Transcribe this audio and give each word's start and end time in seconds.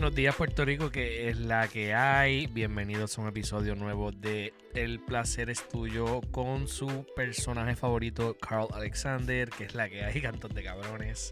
Buenos 0.00 0.16
días 0.16 0.34
Puerto 0.34 0.64
Rico, 0.64 0.90
que 0.90 1.28
es 1.28 1.38
la 1.38 1.68
que 1.68 1.92
hay. 1.92 2.46
Bienvenidos 2.46 3.18
a 3.18 3.20
un 3.20 3.28
episodio 3.28 3.74
nuevo 3.74 4.12
de 4.12 4.54
El 4.72 4.98
placer 4.98 5.50
es 5.50 5.68
tuyo 5.68 6.22
con 6.30 6.68
su 6.68 7.04
personaje 7.14 7.76
favorito, 7.76 8.34
Carl 8.40 8.68
Alexander, 8.72 9.50
que 9.50 9.64
es 9.64 9.74
la 9.74 9.90
que 9.90 10.02
hay, 10.02 10.18
cantos 10.22 10.54
de 10.54 10.62
cabrones. 10.62 11.30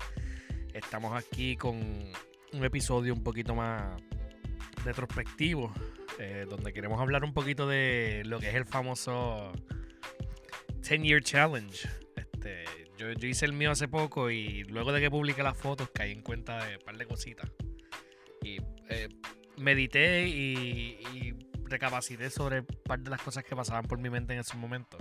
Estamos 0.74 1.16
aquí 1.16 1.56
con 1.56 1.76
un 1.76 2.62
episodio 2.62 3.14
un 3.14 3.22
poquito 3.22 3.54
más 3.54 4.02
retrospectivo, 4.84 5.72
eh, 6.18 6.44
donde 6.46 6.74
queremos 6.74 7.00
hablar 7.00 7.24
un 7.24 7.32
poquito 7.32 7.66
de 7.66 8.20
lo 8.26 8.38
que 8.38 8.50
es 8.50 8.54
el 8.54 8.66
famoso 8.66 9.50
10 10.86 11.02
Year 11.04 11.22
Challenge. 11.22 11.88
Este, 12.16 12.64
yo, 12.98 13.12
yo 13.12 13.28
hice 13.28 13.46
el 13.46 13.54
mío 13.54 13.70
hace 13.70 13.88
poco 13.88 14.30
y 14.30 14.64
luego 14.64 14.92
de 14.92 15.00
que 15.00 15.10
publiqué 15.10 15.42
las 15.42 15.56
fotos 15.56 15.88
caí 15.94 16.12
en 16.12 16.20
cuenta 16.20 16.66
de 16.66 16.76
un 16.76 16.82
par 16.82 16.98
de 16.98 17.06
cositas. 17.06 17.50
Eh, 18.88 19.08
medité 19.56 20.26
y, 20.26 21.34
recapacité 21.64 22.30
sobre 22.30 22.60
un 22.60 22.66
par 22.82 22.98
de 22.98 23.10
las 23.10 23.20
cosas 23.20 23.44
que 23.44 23.54
pasaban 23.54 23.84
por 23.84 23.98
mi 23.98 24.08
mente 24.08 24.32
en 24.32 24.40
ese 24.40 24.56
momento. 24.56 24.96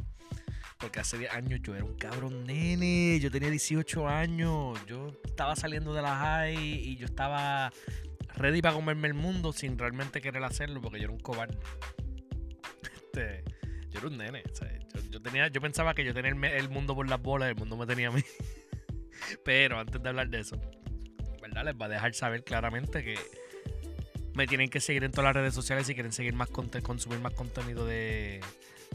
Porque 0.77 0.99
hace 0.99 1.17
10 1.17 1.31
años 1.31 1.61
yo 1.63 1.73
era 1.75 1.85
un 1.85 1.95
cabrón 1.95 2.45
nene, 2.45 3.19
yo 3.21 3.31
tenía 3.31 3.49
18 3.49 4.05
años, 4.05 4.77
yo 4.85 5.13
estaba 5.23 5.55
saliendo 5.55 5.93
de 5.93 6.01
la 6.01 6.17
high 6.17 6.57
y 6.57 6.97
yo 6.97 7.05
estaba 7.05 7.71
ready 8.35 8.61
para 8.61 8.75
comerme 8.75 9.07
el 9.07 9.13
mundo 9.13 9.53
sin 9.53 9.77
realmente 9.77 10.19
querer 10.19 10.43
hacerlo 10.43 10.81
porque 10.81 10.99
yo 10.99 11.05
era 11.05 11.13
un 11.13 11.19
cobarde. 11.19 11.57
Este, 12.83 13.45
yo 13.89 13.99
era 13.99 14.07
un 14.07 14.17
nene, 14.17 14.43
yo, 14.93 14.99
yo, 15.09 15.21
tenía, 15.21 15.47
yo 15.47 15.61
pensaba 15.61 15.93
que 15.93 16.03
yo 16.03 16.13
tenía 16.13 16.31
el, 16.31 16.43
el 16.43 16.69
mundo 16.69 16.95
por 16.95 17.07
las 17.07 17.21
bolas, 17.21 17.49
el 17.49 17.55
mundo 17.55 17.77
me 17.77 17.85
tenía 17.85 18.09
a 18.09 18.11
mí. 18.11 18.21
Pero 19.45 19.79
antes 19.79 20.03
de 20.03 20.09
hablar 20.09 20.27
de 20.27 20.41
eso, 20.41 20.59
¿verdad? 21.41 21.63
Les 21.63 21.75
va 21.75 21.85
a 21.85 21.89
dejar 21.89 22.13
saber 22.13 22.43
claramente 22.43 23.03
que 23.03 23.15
me 24.37 24.45
tienen 24.45 24.69
que 24.69 24.79
seguir 24.79 25.03
en 25.03 25.11
todas 25.11 25.25
las 25.25 25.35
redes 25.35 25.55
sociales 25.55 25.87
si 25.87 25.95
quieren 25.95 26.11
seguir 26.11 26.35
más 26.35 26.49
consumir 26.49 27.19
más 27.19 27.33
contenido 27.33 27.87
de, 27.87 28.39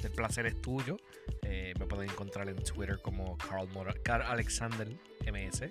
del 0.00 0.12
placer 0.12 0.46
es 0.46 0.62
tuyo. 0.62 0.98
Eh, 1.42 1.74
me 1.80 1.86
pueden 1.86 2.08
encontrar 2.08 2.48
en 2.48 2.56
Twitter 2.62 3.00
como 3.02 3.36
Carl, 3.38 3.68
Mora, 3.70 3.92
Carl 4.04 4.22
Alexander 4.22 4.88
MS, 5.26 5.64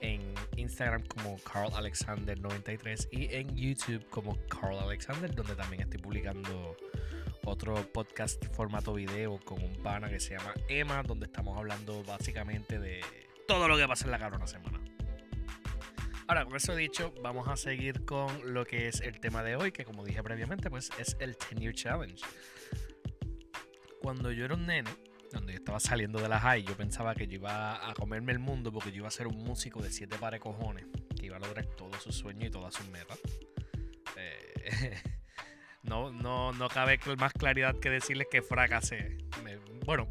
en 0.00 0.22
Instagram 0.56 1.02
como 1.06 1.38
Carl 1.38 1.72
Alexander 1.74 2.40
93 2.40 3.08
y 3.10 3.34
en 3.34 3.54
YouTube 3.56 4.08
como 4.10 4.38
Carl 4.46 4.78
Alexander, 4.78 5.34
donde 5.34 5.56
también 5.56 5.82
estoy 5.82 5.98
publicando 5.98 6.76
otro 7.44 7.74
podcast 7.92 8.44
formato 8.54 8.94
video 8.94 9.40
con 9.44 9.60
un 9.60 9.74
pana 9.82 10.08
que 10.08 10.20
se 10.20 10.36
llama 10.36 10.54
Emma, 10.68 11.02
donde 11.02 11.26
estamos 11.26 11.58
hablando 11.58 12.04
básicamente 12.04 12.78
de 12.78 13.00
todo 13.48 13.66
lo 13.66 13.76
que 13.76 13.88
pasa 13.88 14.04
en 14.04 14.12
la 14.12 14.20
cabrona 14.20 14.46
semana. 14.46 14.80
Ahora, 16.28 16.44
con 16.44 16.56
eso 16.56 16.74
dicho, 16.74 17.14
vamos 17.22 17.46
a 17.46 17.56
seguir 17.56 18.04
con 18.04 18.52
lo 18.52 18.64
que 18.64 18.88
es 18.88 19.00
el 19.00 19.20
tema 19.20 19.44
de 19.44 19.54
hoy, 19.54 19.70
que 19.70 19.84
como 19.84 20.04
dije 20.04 20.22
previamente, 20.24 20.68
pues 20.70 20.90
es 20.98 21.16
el 21.20 21.36
10 21.50 21.60
Year 21.60 21.74
Challenge. 21.74 22.20
Cuando 24.00 24.32
yo 24.32 24.44
era 24.44 24.54
un 24.54 24.66
nene, 24.66 24.90
cuando 25.30 25.52
yo 25.52 25.58
estaba 25.58 25.78
saliendo 25.78 26.20
de 26.20 26.28
la 26.28 26.40
high, 26.40 26.64
yo 26.64 26.76
pensaba 26.76 27.14
que 27.14 27.28
yo 27.28 27.34
iba 27.34 27.88
a 27.88 27.94
comerme 27.94 28.32
el 28.32 28.40
mundo 28.40 28.72
porque 28.72 28.90
yo 28.90 28.98
iba 28.98 29.08
a 29.08 29.12
ser 29.12 29.28
un 29.28 29.36
músico 29.44 29.80
de 29.80 29.92
siete 29.92 30.16
pares 30.18 30.40
cojones, 30.40 30.86
que 31.16 31.26
iba 31.26 31.36
a 31.36 31.40
lograr 31.40 31.64
todos 31.76 32.02
sus 32.02 32.16
sueños 32.16 32.48
y 32.48 32.50
todas 32.50 32.74
sus 32.74 32.88
metas. 32.88 33.20
Eh, 34.16 35.00
no, 35.84 36.10
no, 36.10 36.52
no 36.52 36.68
cabe 36.68 36.98
más 37.18 37.34
claridad 37.34 37.78
que 37.78 37.88
decirles 37.88 38.26
que 38.28 38.42
fracasé. 38.42 39.18
Bueno, 39.84 40.08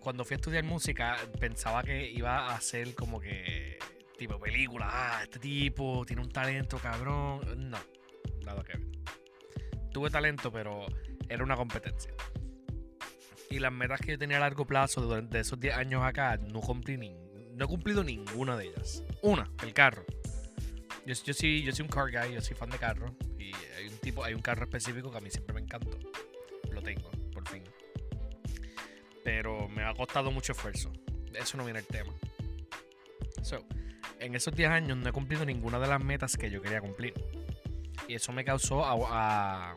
cuando 0.00 0.26
fui 0.26 0.34
a 0.34 0.36
estudiar 0.36 0.64
música, 0.64 1.16
pensaba 1.40 1.82
que 1.82 2.10
iba 2.10 2.54
a 2.54 2.60
ser 2.60 2.94
como 2.94 3.18
que 3.18 3.77
tipo 4.18 4.38
película. 4.38 4.88
Ah, 4.90 5.20
este 5.22 5.38
tipo 5.38 6.04
tiene 6.04 6.20
un 6.20 6.30
talento, 6.30 6.78
cabrón. 6.78 7.70
No, 7.70 7.78
nada 8.44 8.62
que 8.64 8.76
ver. 8.76 8.86
Tuve 9.92 10.10
talento, 10.10 10.52
pero 10.52 10.86
era 11.28 11.42
una 11.42 11.56
competencia. 11.56 12.12
Y 13.48 13.60
las 13.60 13.72
metas 13.72 14.00
que 14.00 14.12
yo 14.12 14.18
tenía 14.18 14.36
a 14.36 14.40
largo 14.40 14.66
plazo 14.66 15.00
durante 15.00 15.40
esos 15.40 15.58
10 15.58 15.74
años 15.74 16.02
acá, 16.04 16.36
no 16.36 16.60
cumplí 16.60 16.98
ni, 16.98 17.16
no 17.54 17.64
he 17.64 17.68
cumplido 17.68 18.04
ninguna 18.04 18.58
de 18.58 18.66
ellas. 18.66 19.02
Una, 19.22 19.50
el 19.62 19.72
carro. 19.72 20.04
Yo, 21.06 21.14
sí, 21.14 21.62
yo 21.62 21.72
soy 21.72 21.84
un 21.84 21.88
car 21.88 22.10
guy, 22.10 22.34
yo 22.34 22.42
soy 22.42 22.54
fan 22.54 22.68
de 22.68 22.76
carro. 22.76 23.14
Y 23.38 23.52
hay 23.76 23.88
un 23.88 23.96
tipo, 23.98 24.22
hay 24.22 24.34
un 24.34 24.42
carro 24.42 24.64
específico 24.64 25.10
que 25.10 25.16
a 25.16 25.20
mí 25.20 25.30
siempre 25.30 25.54
me 25.54 25.62
encantó. 25.62 25.98
Lo 26.70 26.82
tengo, 26.82 27.10
por 27.32 27.48
fin. 27.48 27.64
Pero 29.24 29.68
me 29.68 29.84
ha 29.84 29.94
costado 29.94 30.30
mucho 30.30 30.52
esfuerzo. 30.52 30.92
Eso 31.32 31.56
no 31.56 31.64
viene 31.64 31.78
el 31.78 31.86
tema. 31.86 32.12
So, 33.42 33.64
en 34.20 34.34
esos 34.34 34.54
10 34.54 34.70
años 34.70 34.96
no 34.96 35.08
he 35.08 35.12
cumplido 35.12 35.44
ninguna 35.44 35.78
de 35.78 35.86
las 35.86 36.02
metas 36.02 36.36
que 36.36 36.50
yo 36.50 36.60
quería 36.62 36.80
cumplir. 36.80 37.14
Y 38.06 38.14
eso 38.14 38.32
me 38.32 38.44
causó 38.44 38.84
a, 38.84 39.74
a, 39.74 39.76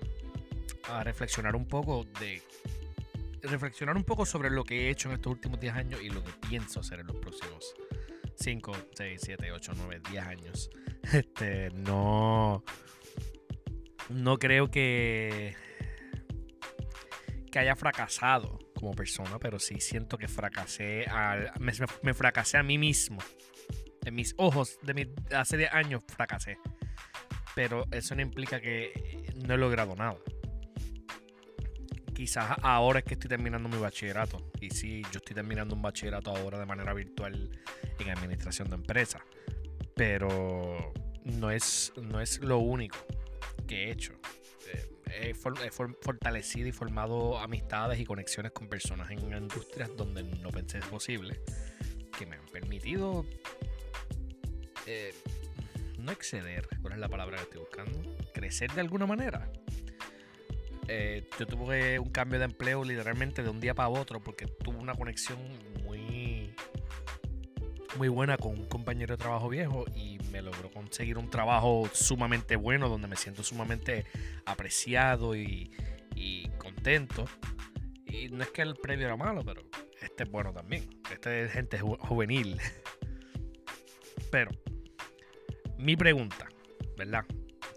a 0.90 1.04
reflexionar 1.04 1.56
un 1.56 1.68
poco 1.68 2.06
de 2.20 2.42
reflexionar 3.44 3.98
un 3.98 4.04
poco 4.04 4.26
sobre 4.26 4.50
lo 4.50 4.64
que 4.64 4.88
he 4.88 4.90
hecho 4.90 5.10
en 5.10 5.16
estos 5.16 5.32
últimos 5.32 5.60
10 5.60 5.74
años 5.74 6.02
y 6.02 6.10
lo 6.10 6.24
que 6.24 6.32
pienso 6.48 6.80
hacer 6.80 7.00
en 7.00 7.08
los 7.08 7.16
próximos 7.18 7.74
5, 8.42 8.72
6, 8.96 9.22
7, 9.24 9.52
8, 9.52 9.72
9, 9.76 10.02
10 10.10 10.24
años. 10.24 10.70
Este, 11.12 11.72
no. 11.72 12.64
No 14.10 14.38
creo 14.38 14.70
que. 14.70 15.56
que 17.52 17.60
haya 17.60 17.76
fracasado 17.76 18.60
como 18.76 18.92
persona, 18.92 19.40
pero 19.40 19.58
sí 19.58 19.82
siento 19.82 20.18
que 20.18 20.28
fracasé. 20.28 21.06
Al, 21.06 21.52
me, 21.60 21.74
me, 22.04 22.14
fracasé 22.14 22.58
a 22.58 22.64
mí 22.64 22.78
mismo. 22.78 23.18
En 24.06 24.16
mis 24.16 24.34
ojos, 24.38 24.80
de 24.82 24.94
mi, 24.94 25.08
hace 25.36 25.58
10 25.58 25.74
años 25.74 26.04
fracasé. 26.08 26.58
Pero 27.56 27.86
eso 27.92 28.16
no 28.16 28.22
implica 28.22 28.62
que 28.62 29.26
no 29.46 29.54
he 29.54 29.58
logrado 29.58 29.96
nada 29.96 30.18
quizás 32.22 32.56
ahora 32.62 33.00
es 33.00 33.06
que 33.06 33.16
estoy 33.16 33.30
terminando 33.30 33.68
mi 33.68 33.78
bachillerato. 33.78 34.52
Y 34.60 34.70
sí, 34.70 35.02
yo 35.12 35.18
estoy 35.18 35.34
terminando 35.34 35.74
un 35.74 35.82
bachillerato 35.82 36.30
ahora 36.30 36.60
de 36.60 36.68
manera 36.68 36.94
virtual 36.94 37.50
en 37.98 38.10
administración 38.12 38.70
de 38.70 38.76
empresas. 38.76 39.24
Pero 39.96 40.94
no 41.24 41.50
es, 41.50 41.92
no 42.00 42.22
es 42.22 42.40
lo 42.40 42.60
único 42.60 43.00
que 43.68 43.86
he 43.86 43.92
hecho. 43.92 44.14
He, 45.08 45.34
for, 45.34 45.56
he 45.66 45.72
for, 45.72 45.98
fortalecido 46.00 46.68
y 46.68 46.72
formado 46.72 47.40
amistades 47.40 48.00
y 48.00 48.06
conexiones 48.06 48.52
con 48.52 48.70
personas 48.70 49.10
en 49.10 49.20
industrias 49.20 49.90
donde 49.98 50.22
no 50.22 50.52
pensé 50.52 50.78
posible. 50.80 51.42
Que 52.16 52.28
me 52.28 52.36
han 52.36 52.46
permitido 52.46 53.26
eh, 54.88 55.14
no 55.98 56.12
exceder, 56.12 56.68
¿cuál 56.82 56.94
es 56.94 57.00
la 57.00 57.10
palabra 57.10 57.38
que 57.38 57.44
estoy 57.44 57.60
buscando? 57.60 58.02
Crecer 58.34 58.72
de 58.72 58.82
alguna 58.82 59.06
manera 59.06 59.52
eh, 60.88 61.24
yo 61.40 61.48
tuve 61.48 62.00
un 62.00 62.10
cambio 62.10 62.40
de 62.40 62.46
empleo 62.46 62.84
literalmente 62.84 63.44
de 63.44 63.50
un 63.50 63.62
día 63.62 63.74
para 63.74 63.88
otro 63.88 64.20
porque 64.20 64.46
tuve 64.46 64.78
una 64.78 64.94
conexión 64.94 65.40
muy 65.86 66.54
muy 67.98 68.10
buena 68.10 68.38
con 68.38 68.52
un 68.52 68.66
compañero 68.66 69.16
de 69.16 69.18
trabajo 69.18 69.48
viejo 69.48 69.86
y 69.96 70.18
me 70.32 70.42
logró 70.42 70.70
conseguir 70.70 71.18
un 71.18 71.30
trabajo 71.30 71.90
sumamente 71.94 72.56
bueno 72.56 72.90
donde 72.90 73.08
me 73.08 73.16
siento 73.16 73.44
sumamente 73.44 74.06
apreciado 74.46 75.36
y, 75.36 75.72
contento. 76.58 77.26
Y 78.06 78.30
no 78.30 78.44
es 78.44 78.50
que 78.50 78.62
el 78.62 78.76
previo 78.76 79.08
era 79.08 79.16
malo, 79.16 79.44
pero 79.44 79.64
este 80.02 80.24
es 80.24 80.30
bueno 80.30 80.54
también. 80.54 80.88
Este 81.12 81.46
es 81.46 81.52
gente 81.52 81.80
ju 81.80 81.98
juvenil. 81.98 82.60
Pero, 84.32 84.52
mi 85.82 85.96
pregunta, 85.96 86.48
¿verdad? 86.98 87.26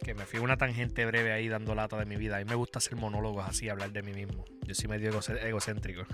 que 0.05 0.15
me 0.15 0.27
fui 0.27 0.39
una 0.39 0.57
tangente 0.57 1.07
breve 1.07 1.33
ahí 1.33 1.49
dando 1.49 1.75
lata 1.75 1.97
de 1.99 2.05
mi 2.05 2.17
vida. 2.17 2.37
A 2.37 2.39
mí 2.39 2.45
me 2.45 2.55
gusta 2.55 2.79
hacer 2.79 2.95
monólogos 2.95 3.49
así, 3.49 3.69
hablar 3.69 3.91
de 3.91 4.03
mí 4.03 4.13
mismo. 4.13 4.45
Yo 4.67 4.75
soy 4.75 4.89
medio 4.89 5.11
egocéntrico. 5.43 6.05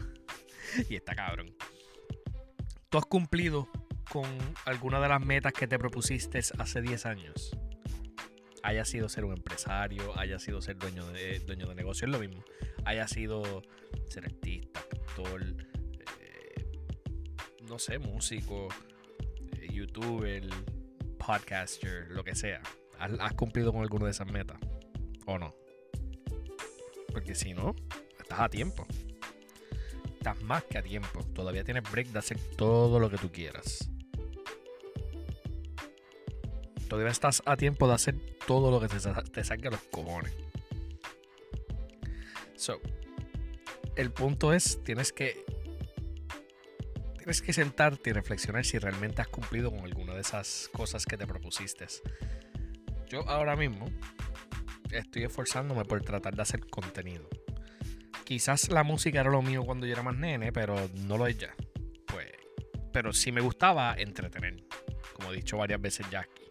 y 0.88 0.94
está 0.94 1.14
cabrón. 1.14 1.54
¿Tú 2.88 2.98
has 2.98 3.04
cumplido 3.04 3.68
con 4.10 4.26
alguna 4.64 5.00
de 5.00 5.08
las 5.08 5.20
metas 5.20 5.52
que 5.52 5.66
te 5.66 5.78
propusiste 5.78 6.40
hace 6.58 6.80
10 6.80 7.06
años? 7.06 7.56
Haya 8.62 8.84
sido 8.84 9.08
ser 9.08 9.24
un 9.24 9.32
empresario, 9.32 10.16
haya 10.18 10.38
sido 10.38 10.60
ser 10.60 10.76
dueño 10.76 11.06
de, 11.08 11.40
dueño 11.40 11.66
de 11.66 11.74
negocio, 11.74 12.06
es 12.06 12.12
lo 12.12 12.18
mismo. 12.18 12.44
Haya 12.84 13.08
sido 13.08 13.62
ser 14.08 14.24
artista, 14.24 14.80
actor, 14.80 15.42
eh, 16.20 16.66
no 17.62 17.78
sé, 17.78 17.98
músico, 17.98 18.68
eh, 19.56 19.68
youtuber, 19.72 20.46
podcaster, 21.30 22.10
lo 22.10 22.24
que 22.24 22.34
sea. 22.34 22.60
¿Has 22.98 23.34
cumplido 23.34 23.72
con 23.72 23.82
alguna 23.82 24.06
de 24.06 24.10
esas 24.10 24.30
metas? 24.30 24.58
¿O 25.26 25.38
no? 25.38 25.54
Porque 27.12 27.34
si 27.34 27.54
no, 27.54 27.76
estás 28.18 28.40
a 28.40 28.48
tiempo. 28.48 28.84
Estás 30.18 30.42
más 30.42 30.64
que 30.64 30.78
a 30.78 30.82
tiempo. 30.82 31.22
Todavía 31.32 31.62
tienes 31.62 31.84
break 31.90 32.08
de 32.08 32.18
hacer 32.18 32.38
todo 32.56 32.98
lo 32.98 33.08
que 33.08 33.16
tú 33.16 33.30
quieras. 33.30 33.88
Todavía 36.88 37.12
estás 37.12 37.42
a 37.46 37.56
tiempo 37.56 37.86
de 37.86 37.94
hacer 37.94 38.16
todo 38.46 38.72
lo 38.72 38.80
que 38.80 38.88
te, 38.88 38.96
te 39.30 39.44
salga 39.44 39.70
los 39.70 39.82
cojones. 39.82 40.34
So, 42.56 42.80
el 43.94 44.10
punto 44.10 44.52
es, 44.52 44.82
tienes 44.82 45.12
que 45.12 45.44
tienes 47.16 47.40
que 47.40 47.52
sentarte 47.52 48.10
y 48.10 48.12
reflexionar 48.12 48.64
si 48.64 48.78
realmente 48.78 49.22
has 49.22 49.28
cumplido 49.28 49.70
con 49.70 49.84
alguna 49.84 50.09
de 50.20 50.28
esas 50.28 50.68
cosas 50.72 51.06
que 51.06 51.16
te 51.16 51.26
propusiste 51.26 51.86
yo 53.10 53.28
ahora 53.28 53.56
mismo 53.56 53.90
estoy 54.92 55.24
esforzándome 55.24 55.84
por 55.84 56.00
tratar 56.02 56.34
de 56.36 56.42
hacer 56.42 56.66
contenido. 56.68 57.28
Quizás 58.24 58.70
la 58.70 58.84
música 58.84 59.20
era 59.20 59.30
lo 59.30 59.42
mío 59.42 59.64
cuando 59.64 59.84
yo 59.86 59.92
era 59.92 60.02
más 60.02 60.16
nene, 60.16 60.52
pero 60.52 60.76
no 60.94 61.18
lo 61.18 61.26
es 61.26 61.36
ya. 61.36 61.52
Pues, 62.06 62.28
pero 62.92 63.12
sí 63.12 63.32
me 63.32 63.40
gustaba 63.40 63.94
entretener, 63.98 64.64
como 65.12 65.32
he 65.32 65.36
dicho 65.36 65.56
varias 65.56 65.80
veces 65.80 66.08
ya 66.10 66.20
aquí. 66.20 66.44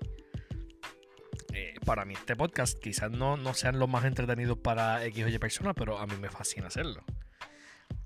Eh, 1.54 1.75
para 1.86 2.04
mí 2.04 2.13
este 2.13 2.36
podcast 2.36 2.77
quizás 2.77 3.10
no, 3.10 3.38
no 3.38 3.54
sean 3.54 3.80
los 3.80 3.88
más 3.88 4.04
entretenidos 4.04 4.57
para 4.57 5.06
X 5.06 5.25
o 5.25 5.27
Y 5.30 5.39
personas, 5.39 5.74
pero 5.77 5.98
a 5.98 6.06
mí 6.06 6.16
me 6.19 6.30
fascina 6.30 6.68
hacerlo. 6.68 7.04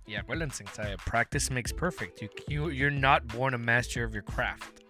Y 0.06 0.15
acuérdense, 0.15 0.63
practice 1.06 1.51
makes 1.51 1.74
perfect. 1.74 2.21
You, 2.48 2.69
you're 2.69 2.92
not 2.92 3.24
born 3.33 3.56
a 3.56 3.57
master 3.57 4.06
of 4.06 4.13
your 4.13 4.24
craft. 4.24 4.83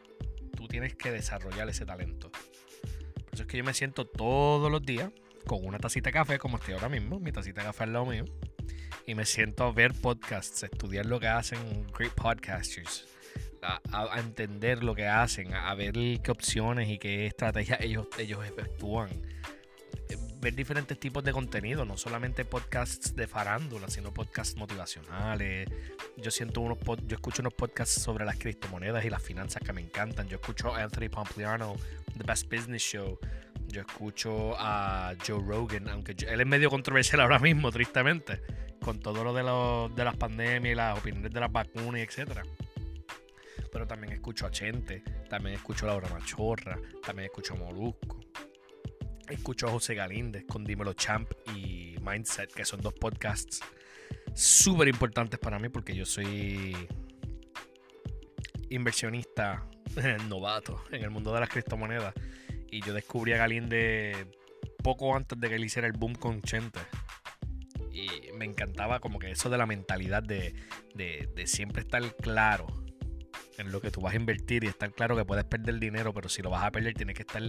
Tienes 0.73 0.95
que 0.95 1.11
desarrollar 1.11 1.69
ese 1.69 1.85
talento. 1.85 2.31
Por 2.31 3.33
eso 3.33 3.43
es 3.43 3.47
que 3.47 3.57
yo 3.57 3.63
me 3.63 3.75
siento 3.75 4.07
todos 4.07 4.71
los 4.71 4.83
días 4.83 5.11
con 5.45 5.63
una 5.63 5.77
tacita 5.77 6.09
de 6.09 6.13
café, 6.13 6.39
como 6.39 6.57
estoy 6.57 6.73
ahora 6.73 6.89
mismo, 6.89 7.19
mi 7.19 7.31
tacita 7.31 7.61
de 7.61 7.67
café 7.67 7.83
al 7.83 7.93
lado 7.93 8.07
mío, 8.07 8.25
y 9.05 9.13
me 9.13 9.23
siento 9.23 9.65
a 9.65 9.71
ver 9.71 9.93
podcasts, 9.93 10.63
estudiar 10.63 11.05
lo 11.05 11.19
que 11.19 11.27
hacen 11.27 11.59
great 11.95 12.11
podcasters, 12.13 13.05
a, 13.61 14.19
entender 14.19 14.83
lo 14.83 14.95
que 14.95 15.05
hacen, 15.05 15.53
a, 15.53 15.75
ver 15.75 15.93
qué 15.93 16.31
opciones 16.31 16.89
y 16.89 16.97
qué 16.97 17.27
estrategias 17.27 17.79
ellos, 17.81 18.07
ellos 18.17 18.43
efectúan. 18.43 19.11
Ver 20.43 20.55
diferentes 20.55 20.99
tipos 20.99 21.23
de 21.23 21.31
contenido, 21.31 21.85
no 21.85 21.95
solamente 21.95 22.43
podcasts 22.43 23.15
de 23.15 23.27
farándula, 23.27 23.87
sino 23.87 24.13
podcasts 24.13 24.57
motivacionales. 24.57 25.69
Yo 26.17 26.31
siento 26.31 26.59
unos 26.59 26.79
yo 27.07 27.15
escucho 27.15 27.41
unos 27.41 27.53
podcasts 27.53 28.01
sobre 28.01 28.25
las 28.25 28.37
criptomonedas 28.37 29.05
y 29.05 29.09
las 29.09 29.23
finanzas 29.23 29.63
que 29.63 29.71
me 29.71 29.79
encantan. 29.79 30.27
Yo 30.27 30.35
escucho 30.35 30.75
a 30.75 30.83
Anthony 30.83 31.07
Pompliano, 31.09 31.77
The 32.17 32.25
Best 32.25 32.51
Business 32.53 32.81
Show. 32.81 33.17
Yo 33.69 33.81
escucho 33.81 34.53
a 34.59 35.13
Joe 35.25 35.41
Rogan, 35.41 35.87
aunque 35.87 36.13
él 36.27 36.41
es 36.41 36.47
medio 36.47 36.69
controversial 36.69 37.21
ahora 37.21 37.39
mismo, 37.39 37.71
tristemente, 37.71 38.41
con 38.83 38.99
todo 38.99 39.23
lo 39.23 39.33
de, 39.33 39.95
de 39.95 40.03
las 40.03 40.17
pandemias 40.17 40.73
y 40.73 40.75
las 40.75 40.99
opiniones 40.99 41.31
de 41.31 41.39
las 41.39 41.53
vacunas 41.53 42.01
etcétera 42.01 42.43
pero 43.71 43.87
también 43.87 44.13
escucho 44.13 44.45
a 44.45 44.51
Chente, 44.51 45.03
también 45.27 45.55
escucho 45.55 45.85
a 45.85 45.89
Laura 45.89 46.07
Machorra, 46.09 46.77
también 47.03 47.25
escucho 47.25 47.55
a 47.55 47.57
Molusco. 47.57 48.19
Escucho 49.29 49.67
a 49.67 49.71
José 49.71 49.95
Galíndez 49.95 50.45
con 50.45 50.65
Dímelo 50.65 50.93
Champ 50.93 51.31
y 51.55 51.95
Mindset, 52.01 52.51
que 52.53 52.65
son 52.65 52.81
dos 52.81 52.93
podcasts 52.93 53.61
súper 54.33 54.87
importantes 54.87 55.39
para 55.39 55.59
mí 55.59 55.69
porque 55.69 55.95
yo 55.95 56.05
soy 56.05 56.75
inversionista 58.69 59.65
novato 60.27 60.83
en 60.91 61.03
el 61.03 61.09
mundo 61.09 61.33
de 61.33 61.39
las 61.39 61.49
criptomonedas. 61.49 62.13
Y 62.69 62.81
yo 62.81 62.93
descubrí 62.93 63.33
a 63.33 63.37
Galíndez 63.37 64.27
poco 64.83 65.15
antes 65.15 65.39
de 65.39 65.47
que 65.47 65.55
él 65.55 65.65
hiciera 65.65 65.87
el 65.87 65.93
boom 65.93 66.15
con 66.15 66.41
Chente. 66.41 66.79
Y 67.91 68.31
me 68.33 68.45
encantaba 68.45 68.99
como 68.99 69.19
que 69.19 69.31
eso 69.31 69.49
de 69.49 69.57
la 69.57 69.67
mentalidad 69.67 70.23
de, 70.23 70.53
de 70.95 71.47
siempre 71.47 71.81
estar 71.81 72.03
claro 72.17 72.67
en 73.57 73.71
lo 73.71 73.81
que 73.81 73.91
tú 73.91 74.01
vas 74.01 74.13
a 74.13 74.17
invertir 74.17 74.63
y 74.63 74.67
estar 74.67 74.91
claro 74.91 75.15
que 75.15 75.25
puedes 75.25 75.45
perder 75.45 75.79
dinero, 75.79 76.13
pero 76.13 76.29
si 76.29 76.41
lo 76.41 76.49
vas 76.49 76.63
a 76.63 76.71
perder 76.71 76.93
tienes 76.93 77.15
que 77.15 77.21
estar 77.21 77.43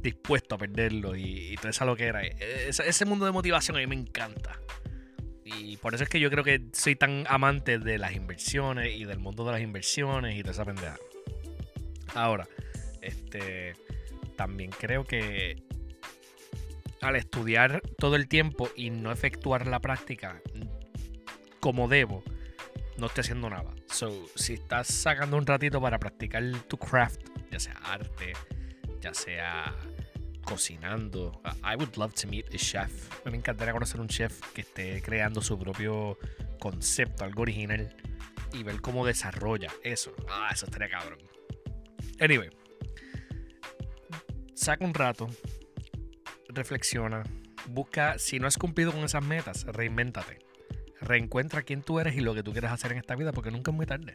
dispuesto 0.00 0.54
a 0.54 0.58
perderlo 0.58 1.16
y, 1.16 1.52
y 1.52 1.56
todo 1.56 1.68
eso 1.68 1.84
lo 1.84 1.96
que 1.96 2.04
era. 2.04 2.22
Ese, 2.22 2.88
ese, 2.88 3.04
mundo 3.04 3.24
de 3.24 3.32
motivación 3.32 3.76
a 3.76 3.80
mí 3.80 3.86
me 3.86 3.96
encanta. 3.96 4.60
Y 5.44 5.76
por 5.78 5.94
eso 5.94 6.04
es 6.04 6.10
que 6.10 6.20
yo 6.20 6.30
creo 6.30 6.44
que 6.44 6.66
soy 6.72 6.94
tan 6.94 7.24
amante 7.28 7.78
de 7.78 7.98
las 7.98 8.12
inversiones 8.12 8.94
y 8.94 9.04
del 9.04 9.18
mundo 9.18 9.44
de 9.44 9.52
las 9.52 9.60
inversiones 9.60 10.36
y 10.36 10.42
de 10.42 10.50
esa 10.50 10.64
pendeja. 10.64 10.98
Ahora, 12.14 12.46
este 13.00 13.74
también 14.36 14.70
creo 14.70 15.04
que 15.04 15.62
al 17.00 17.16
estudiar 17.16 17.82
todo 17.98 18.16
el 18.16 18.28
tiempo 18.28 18.70
y 18.76 18.90
no 18.90 19.12
efectuar 19.12 19.66
la 19.66 19.80
práctica 19.80 20.40
como 21.60 21.88
debo, 21.88 22.22
no 22.96 23.06
estoy 23.06 23.22
haciendo 23.22 23.50
nada. 23.50 23.74
So, 23.86 24.26
si 24.34 24.54
estás 24.54 24.88
sacando 24.88 25.36
un 25.36 25.46
ratito 25.46 25.80
para 25.80 25.98
practicar 25.98 26.44
tu 26.68 26.76
craft, 26.76 27.20
ya 27.50 27.58
sea 27.58 27.74
arte, 27.84 28.32
ya 29.00 29.14
sea 29.14 29.74
cocinando, 30.44 31.40
I 31.62 31.76
would 31.76 31.96
love 31.96 32.14
to 32.14 32.28
meet 32.28 32.52
a 32.54 32.58
chef. 32.58 32.90
Me 33.24 33.36
encantaría 33.36 33.72
conocer 33.72 34.00
un 34.00 34.08
chef 34.08 34.40
que 34.52 34.62
esté 34.62 35.02
creando 35.02 35.42
su 35.42 35.58
propio 35.58 36.18
concepto, 36.58 37.24
algo 37.24 37.42
original, 37.42 37.94
y 38.52 38.62
ver 38.62 38.80
cómo 38.80 39.04
desarrolla 39.06 39.70
eso. 39.82 40.14
Ah, 40.28 40.50
eso 40.52 40.66
estaría 40.66 40.88
cabrón. 40.88 41.18
Anyway, 42.20 42.50
saca 44.54 44.84
un 44.84 44.94
rato, 44.94 45.28
reflexiona, 46.48 47.22
busca, 47.68 48.18
si 48.18 48.38
no 48.38 48.46
has 48.46 48.56
cumplido 48.56 48.92
con 48.92 49.04
esas 49.04 49.22
metas, 49.22 49.64
reinvéntate 49.64 50.48
reencuentra 51.00 51.62
quién 51.62 51.82
tú 51.82 52.00
eres 52.00 52.16
y 52.16 52.20
lo 52.20 52.34
que 52.34 52.42
tú 52.42 52.52
quieres 52.52 52.70
hacer 52.70 52.92
en 52.92 52.98
esta 52.98 53.14
vida, 53.14 53.32
porque 53.32 53.50
nunca 53.50 53.70
es 53.70 53.76
muy 53.76 53.86
tarde. 53.86 54.12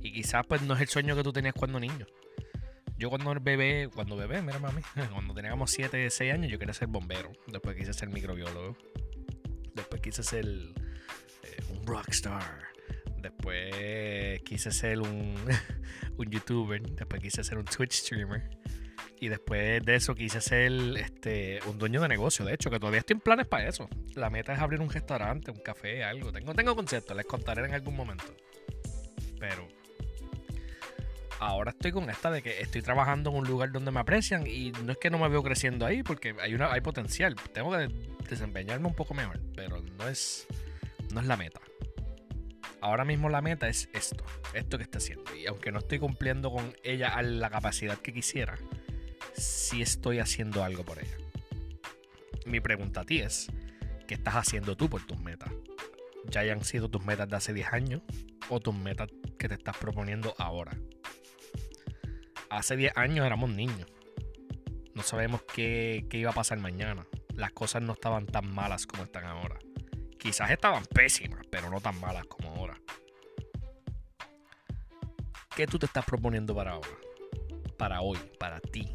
Y 0.00 0.12
quizás 0.12 0.46
pues 0.46 0.62
no 0.62 0.74
es 0.74 0.80
el 0.80 0.88
sueño 0.88 1.16
que 1.16 1.22
tú 1.22 1.32
tenías 1.32 1.54
cuando 1.54 1.80
niño. 1.80 2.06
Yo 2.98 3.10
cuando 3.10 3.32
bebé, 3.40 3.88
cuando 3.94 4.16
bebé, 4.16 4.42
mira 4.42 4.58
mami, 4.58 4.82
cuando 5.12 5.32
teníamos 5.32 5.70
7, 5.70 6.10
6 6.10 6.32
años, 6.32 6.50
yo 6.50 6.58
quería 6.58 6.74
ser 6.74 6.88
bombero. 6.88 7.30
Después 7.46 7.76
quise 7.76 7.92
ser 7.92 8.08
microbiólogo. 8.08 8.76
Después 9.74 10.02
quise 10.02 10.24
ser 10.24 10.44
eh, 10.46 11.62
un 11.70 11.86
rockstar. 11.86 12.64
Después 13.22 14.40
quise 14.42 14.72
ser 14.72 14.98
un, 15.00 15.36
un 16.16 16.30
youtuber. 16.30 16.82
Después 16.82 17.22
quise 17.22 17.44
ser 17.44 17.58
un 17.58 17.64
Twitch 17.64 17.92
streamer. 17.92 18.50
Y 19.20 19.28
después 19.28 19.84
de 19.84 19.94
eso 19.94 20.14
quise 20.14 20.40
ser 20.40 20.72
este, 20.96 21.60
un 21.66 21.78
dueño 21.78 22.00
de 22.00 22.08
negocio, 22.08 22.44
de 22.44 22.54
hecho, 22.54 22.70
que 22.70 22.78
todavía 22.78 23.00
estoy 23.00 23.14
en 23.14 23.20
planes 23.20 23.46
para 23.46 23.68
eso. 23.68 23.88
La 24.14 24.30
meta 24.30 24.52
es 24.52 24.60
abrir 24.60 24.80
un 24.80 24.90
restaurante, 24.90 25.50
un 25.50 25.58
café, 25.58 26.04
algo. 26.04 26.32
Tengo, 26.32 26.54
tengo 26.54 26.74
conceptos, 26.76 27.16
les 27.16 27.26
contaré 27.26 27.64
en 27.64 27.74
algún 27.74 27.96
momento. 27.96 28.32
Pero 29.38 29.68
ahora 31.40 31.70
estoy 31.70 31.92
con 31.92 32.10
esta 32.10 32.30
de 32.30 32.42
que 32.42 32.60
estoy 32.60 32.82
trabajando 32.82 33.30
en 33.30 33.36
un 33.36 33.46
lugar 33.46 33.70
donde 33.72 33.90
me 33.90 34.00
aprecian 34.00 34.46
y 34.46 34.72
no 34.72 34.92
es 34.92 34.98
que 34.98 35.10
no 35.10 35.18
me 35.18 35.28
veo 35.28 35.42
creciendo 35.42 35.86
ahí 35.86 36.02
porque 36.02 36.34
hay, 36.40 36.54
una, 36.54 36.72
hay 36.72 36.80
potencial. 36.80 37.36
Tengo 37.52 37.72
que 37.72 37.88
desempeñarme 38.28 38.86
un 38.86 38.94
poco 38.94 39.14
mejor, 39.14 39.40
pero 39.54 39.82
no 39.98 40.08
es, 40.08 40.46
no 41.12 41.20
es 41.20 41.26
la 41.26 41.36
meta. 41.36 41.60
Ahora 42.80 43.04
mismo 43.04 43.28
la 43.28 43.40
meta 43.40 43.68
es 43.68 43.88
esto, 43.92 44.24
esto 44.54 44.78
que 44.78 44.84
está 44.84 44.98
haciendo. 44.98 45.34
Y 45.34 45.46
aunque 45.46 45.72
no 45.72 45.78
estoy 45.78 45.98
cumpliendo 45.98 46.50
con 46.50 46.74
ella 46.82 47.14
a 47.14 47.22
la 47.22 47.50
capacidad 47.50 47.98
que 47.98 48.12
quisiera, 48.12 48.56
si 49.34 49.82
estoy 49.82 50.18
haciendo 50.18 50.62
algo 50.62 50.84
por 50.84 50.98
ella. 50.98 51.16
Mi 52.46 52.60
pregunta 52.60 53.00
a 53.00 53.04
ti 53.04 53.20
es, 53.20 53.50
¿qué 54.06 54.14
estás 54.14 54.34
haciendo 54.34 54.76
tú 54.76 54.88
por 54.88 55.04
tus 55.06 55.18
metas? 55.20 55.50
¿Ya 56.30 56.40
hayan 56.40 56.64
sido 56.64 56.88
tus 56.88 57.04
metas 57.04 57.28
de 57.28 57.36
hace 57.36 57.52
10 57.52 57.72
años 57.72 58.02
o 58.48 58.60
tus 58.60 58.74
metas 58.74 59.08
que 59.38 59.48
te 59.48 59.54
estás 59.54 59.76
proponiendo 59.76 60.34
ahora? 60.38 60.72
Hace 62.50 62.76
10 62.76 62.96
años 62.96 63.26
éramos 63.26 63.50
niños. 63.50 63.86
No 64.94 65.02
sabemos 65.02 65.42
qué, 65.42 66.06
qué 66.08 66.18
iba 66.18 66.30
a 66.30 66.34
pasar 66.34 66.58
mañana. 66.58 67.06
Las 67.34 67.52
cosas 67.52 67.82
no 67.82 67.92
estaban 67.92 68.26
tan 68.26 68.52
malas 68.52 68.86
como 68.86 69.04
están 69.04 69.24
ahora. 69.24 69.58
Quizás 70.18 70.50
estaban 70.50 70.84
pésimas, 70.86 71.46
pero 71.50 71.70
no 71.70 71.80
tan 71.80 72.00
malas 72.00 72.26
como 72.26 72.50
ahora. 72.50 72.80
¿Qué 75.54 75.66
tú 75.66 75.78
te 75.78 75.86
estás 75.86 76.04
proponiendo 76.04 76.54
para 76.54 76.72
ahora? 76.72 76.88
Para 77.76 78.00
hoy, 78.00 78.18
para 78.38 78.60
ti. 78.60 78.88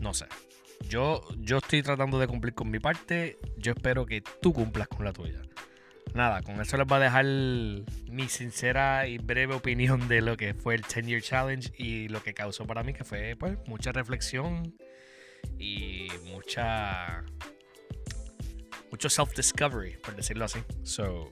No 0.00 0.14
sé. 0.14 0.26
Yo, 0.88 1.22
yo 1.36 1.58
estoy 1.58 1.82
tratando 1.82 2.18
de 2.18 2.26
cumplir 2.26 2.54
con 2.54 2.70
mi 2.70 2.78
parte. 2.78 3.38
Yo 3.58 3.72
espero 3.72 4.06
que 4.06 4.22
tú 4.22 4.52
cumplas 4.52 4.88
con 4.88 5.04
la 5.04 5.12
tuya. 5.12 5.40
Nada, 6.14 6.42
con 6.42 6.60
eso 6.60 6.76
les 6.76 6.86
voy 6.86 6.96
a 6.96 7.00
dejar 7.00 7.24
mi 7.24 8.28
sincera 8.28 9.06
y 9.06 9.18
breve 9.18 9.54
opinión 9.54 10.08
de 10.08 10.20
lo 10.20 10.36
que 10.36 10.54
fue 10.54 10.74
el 10.74 10.82
10 10.82 11.06
Year 11.06 11.22
Challenge 11.22 11.72
y 11.76 12.08
lo 12.08 12.22
que 12.22 12.34
causó 12.34 12.66
para 12.66 12.82
mí, 12.82 12.92
que 12.92 13.04
fue 13.04 13.36
pues 13.36 13.56
mucha 13.66 13.92
reflexión 13.92 14.74
y 15.58 16.08
mucha 16.32 17.24
mucho 18.90 19.08
self-discovery, 19.08 19.98
por 20.00 20.16
decirlo 20.16 20.44
así. 20.44 20.60
So, 20.82 21.30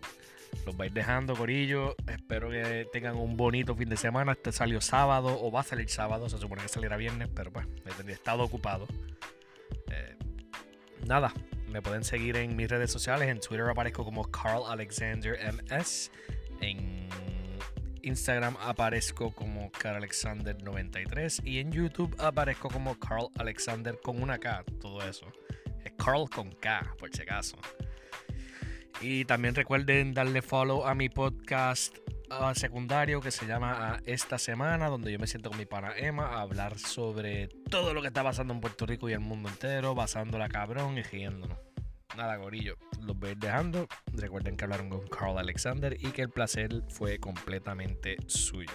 los 0.64 0.76
vais 0.76 0.94
dejando, 0.94 1.34
Corillo. 1.34 1.96
Espero 2.06 2.50
que 2.50 2.86
tengan 2.92 3.16
un 3.16 3.36
bonito 3.36 3.74
fin 3.74 3.88
de 3.88 3.96
semana. 3.96 4.32
Este 4.32 4.52
salió 4.52 4.80
sábado 4.80 5.38
o 5.40 5.50
va 5.50 5.60
a 5.60 5.64
salir 5.64 5.88
sábado. 5.88 6.28
Se 6.28 6.38
supone 6.38 6.62
que 6.62 6.68
saliera 6.68 6.96
viernes, 6.96 7.28
pero 7.34 7.52
pues 7.52 7.66
he 8.06 8.12
estado 8.12 8.44
ocupado. 8.44 8.86
Eh, 9.90 10.16
nada, 11.06 11.32
me 11.70 11.82
pueden 11.82 12.04
seguir 12.04 12.36
en 12.36 12.56
mis 12.56 12.68
redes 12.68 12.90
sociales. 12.90 13.28
En 13.28 13.40
Twitter 13.40 13.68
aparezco 13.68 14.04
como 14.04 14.30
Carl 14.30 14.62
Alexander 14.66 15.38
MS. 15.52 16.10
En 16.60 17.08
Instagram 18.02 18.56
aparezco 18.60 19.32
como 19.32 19.70
Carl 19.72 19.96
Alexander 19.96 20.60
93. 20.62 21.42
Y 21.44 21.58
en 21.58 21.72
YouTube 21.72 22.14
aparezco 22.18 22.68
como 22.68 22.98
Carl 22.98 23.28
Alexander 23.38 23.98
con 24.02 24.22
una 24.22 24.38
K. 24.38 24.64
Todo 24.80 25.06
eso. 25.08 25.26
Es 25.84 25.92
Carl 25.92 26.28
con 26.28 26.50
K, 26.52 26.94
por 26.98 27.14
si 27.14 27.22
acaso. 27.22 27.56
Y 29.00 29.24
también 29.24 29.54
recuerden 29.54 30.14
darle 30.14 30.42
follow 30.42 30.86
a 30.86 30.94
mi 30.94 31.08
podcast 31.08 31.96
ah, 32.30 32.52
secundario 32.54 33.20
que 33.20 33.30
se 33.30 33.46
llama 33.46 34.00
Esta 34.04 34.38
Semana, 34.38 34.88
donde 34.88 35.12
yo 35.12 35.18
me 35.18 35.26
siento 35.26 35.50
con 35.50 35.58
mi 35.58 35.66
pana 35.66 35.92
Emma 35.96 36.26
a 36.26 36.40
hablar 36.40 36.78
sobre 36.78 37.48
todo 37.70 37.94
lo 37.94 38.00
que 38.00 38.08
está 38.08 38.22
pasando 38.22 38.54
en 38.54 38.60
Puerto 38.60 38.86
Rico 38.86 39.08
y 39.08 39.12
el 39.12 39.20
mundo 39.20 39.48
entero, 39.48 39.94
basándola 39.94 40.48
cabrón 40.48 40.98
y 40.98 41.02
riéndonos. 41.02 41.58
Nada, 42.16 42.36
gorillo, 42.36 42.76
los 43.02 43.18
voy 43.18 43.30
a 43.30 43.32
ir 43.32 43.38
dejando. 43.38 43.86
Recuerden 44.12 44.56
que 44.56 44.64
hablaron 44.64 44.88
con 44.88 45.06
Carl 45.06 45.38
Alexander 45.38 45.96
y 46.00 46.10
que 46.10 46.22
el 46.22 46.30
placer 46.30 46.82
fue 46.88 47.18
completamente 47.18 48.16
suyo. 48.26 48.72